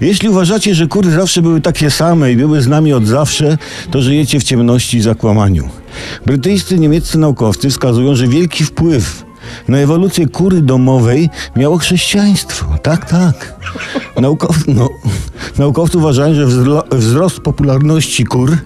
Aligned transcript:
Jeśli 0.00 0.28
uważacie, 0.28 0.74
że 0.74 0.86
kury 0.86 1.10
zawsze 1.10 1.42
były 1.42 1.60
takie 1.60 1.90
same 1.90 2.32
i 2.32 2.36
były 2.36 2.62
z 2.62 2.66
nami 2.66 2.92
od 2.92 3.06
zawsze, 3.06 3.58
to 3.90 4.02
żyjecie 4.02 4.40
w 4.40 4.44
ciemności 4.44 4.96
i 4.96 5.00
zakłamaniu. 5.00 5.68
Brytyjscy 6.26 6.78
niemieccy 6.78 7.18
naukowcy 7.18 7.70
wskazują, 7.70 8.14
że 8.14 8.28
wielki 8.28 8.64
wpływ 8.64 9.24
na 9.68 9.78
ewolucję 9.78 10.26
kury 10.26 10.62
domowej 10.62 11.30
miało 11.56 11.78
chrześcijaństwo. 11.78 12.66
Tak, 12.82 13.10
tak. 13.10 13.54
Naukow, 14.20 14.56
no, 14.66 14.88
naukowcy 15.58 15.98
uważają, 15.98 16.34
że 16.34 16.46
wzro, 16.46 16.84
wzrost 16.92 17.40
popularności 17.40 18.24
kur 18.24 18.56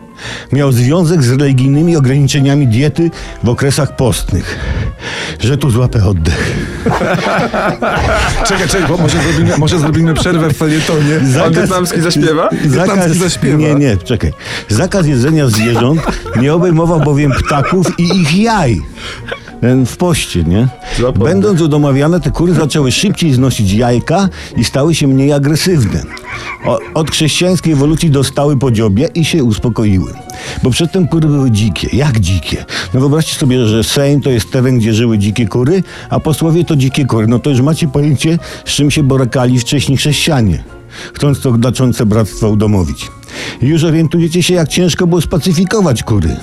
miał 0.53 0.73
związek 0.73 1.23
z 1.23 1.31
religijnymi 1.31 1.97
ograniczeniami 1.97 2.67
diety 2.67 3.11
w 3.45 3.49
okresach 3.49 3.97
postnych. 3.97 4.59
Że 5.41 5.59
tu 5.59 5.71
złapę 5.71 6.05
oddech. 6.05 6.57
Czekaj, 8.49 8.69
czekaj, 8.69 8.89
bo 8.89 8.97
może 8.97 9.19
zrobimy, 9.23 9.59
może 9.59 9.79
zrobimy 9.79 10.15
przerwę 10.15 10.51
w 10.51 10.57
felietonie. 10.57 11.21
Pan 11.39 11.53
wietnamski 11.53 12.01
zaśpiewa? 12.01 12.49
Wietnamski 12.65 13.19
zaśpiewa. 13.19 13.59
Nie, 13.59 13.75
nie, 13.75 13.97
czekaj. 13.97 14.33
Zakaz 14.69 15.07
jedzenia 15.07 15.47
zwierząt 15.47 16.01
nie 16.37 16.55
obejmował 16.55 17.01
bowiem 17.01 17.33
ptaków 17.33 17.99
i 17.99 18.03
ich 18.03 18.37
jaj. 18.43 18.83
W 19.87 19.97
poście, 19.97 20.45
nie? 20.45 20.69
Będąc 21.19 21.61
udomawiane, 21.61 22.21
te 22.21 22.31
kury 22.31 22.55
zaczęły 22.55 22.93
szybciej 22.93 23.33
znosić 23.33 23.73
jajka 23.73 24.29
i 24.57 24.65
stały 24.65 24.95
się 24.95 25.07
mniej 25.07 25.33
agresywne. 25.33 26.03
Od 26.95 27.11
chrześcijańskiej 27.11 27.73
ewolucji 27.73 28.11
dostały 28.11 28.57
po 28.57 28.71
dziobie 28.71 29.09
i 29.15 29.25
się 29.25 29.45
uspokoiły. 29.45 30.13
Bo 30.63 30.71
przedtem 30.71 31.09
kury 31.09 31.29
były 31.29 31.51
dzikie. 31.51 31.97
Jak 31.97 32.21
dzikie? 32.21 32.65
No 32.95 33.01
wyobraźcie 33.01 33.35
sobie, 33.35 33.67
że 33.67 33.85
Sejm 33.85 34.21
to 34.21 34.31
jest 34.31 34.51
teren, 34.51 34.79
gdzie 34.79 34.95
żyły 34.95 35.19
dzikie 35.19 35.47
kury, 35.47 35.83
a 36.11 36.21
posłowie 36.21 36.65
to 36.65 36.77
dzikie 36.77 37.05
kury. 37.05 37.27
No 37.27 37.39
to 37.39 37.51
już 37.51 37.61
macie 37.61 37.89
pojęcie, 37.89 38.39
z 38.65 38.71
czym 38.71 38.91
się 38.91 39.03
borykali 39.03 39.59
wcześniej 39.59 39.99
chrześcijanie 39.99 40.65
chcąc 41.15 41.41
to 41.41 41.53
znaczące 41.53 42.07
bractwo 42.07 42.49
udomowić. 42.49 43.11
Już 43.63 43.85
orientujecie 43.85 44.43
się, 44.43 44.55
jak 44.55 44.69
ciężko 44.69 45.07
było 45.07 45.21
spacyfikować 45.21 46.03
kury. 46.03 46.37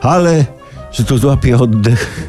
Ale, 0.00 0.44
że 0.94 1.04
to 1.04 1.18
złapie 1.18 1.56
oddech. 1.58 2.28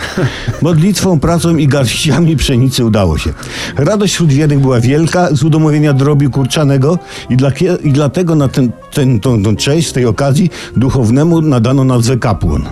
Modlitwą, 0.61 1.19
pracą 1.19 1.57
i 1.57 1.67
garściami 1.67 2.37
pszenicy 2.37 2.85
udało 2.85 3.17
się. 3.17 3.33
Radość 3.77 4.13
wśród 4.13 4.33
wiernych 4.33 4.59
była 4.59 4.79
wielka 4.79 5.35
z 5.35 5.43
udomowienia 5.43 5.93
drobiu 5.93 6.31
kurczanego 6.31 6.99
i, 7.29 7.37
dla, 7.37 7.51
i 7.83 7.91
dlatego 7.91 8.35
na 8.35 8.47
ten, 8.47 8.71
ten, 8.93 9.19
tą, 9.19 9.43
tą 9.43 9.55
cześć 9.55 9.87
z 9.87 9.93
tej 9.93 10.05
okazji 10.05 10.49
duchownemu 10.75 11.41
nadano 11.41 11.83
nazwę 11.83 12.17
kapłan. 12.17 12.63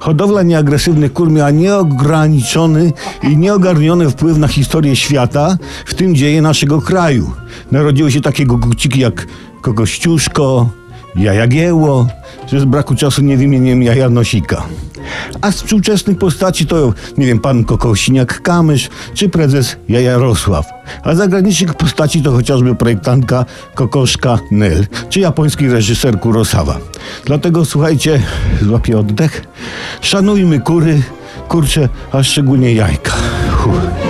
Hodowla 0.00 0.42
nieagresywnych 0.42 1.12
kur 1.12 1.30
miała 1.30 1.50
nieograniczony 1.50 2.92
i 3.22 3.36
nieogarniony 3.36 4.10
wpływ 4.10 4.38
na 4.38 4.48
historię 4.48 4.96
świata, 4.96 5.56
w 5.86 5.94
tym 5.94 6.14
dzieje 6.14 6.42
naszego 6.42 6.80
kraju. 6.80 7.30
Narodziły 7.72 8.12
się 8.12 8.20
takie 8.20 8.46
guciki 8.46 9.00
jak 9.00 9.26
Kokościuszko, 9.60 10.68
Jajagieło, 11.16 12.06
że 12.46 12.60
z 12.60 12.64
braku 12.64 12.94
czasu 12.94 13.22
nie 13.22 13.36
wymieniłem 13.36 13.82
Jajanosika. 13.82 14.62
A 15.40 15.52
z 15.52 15.54
współczesnych 15.54 16.18
postaci 16.18 16.66
to, 16.66 16.92
nie 17.18 17.26
wiem, 17.26 17.38
pan 17.38 17.64
Kokosiniak-Kamysz 17.64 18.88
czy 19.14 19.28
prezes 19.28 19.76
Jajarosław. 19.88 20.66
A 21.02 21.14
zagranicznych 21.14 21.74
postaci 21.74 22.22
to 22.22 22.32
chociażby 22.32 22.74
projektantka 22.74 23.44
Kokoszka 23.74 24.38
Nel 24.50 24.86
czy 25.08 25.20
japoński 25.20 25.68
reżyser 25.68 26.20
Kurosawa. 26.20 26.78
Dlatego 27.24 27.64
słuchajcie, 27.64 28.22
złapię 28.62 28.98
oddech, 28.98 29.44
szanujmy 30.00 30.60
kury, 30.60 31.02
kurcze, 31.48 31.88
a 32.12 32.22
szczególnie 32.22 32.74
jajka. 32.74 33.12
Uff. 33.66 34.03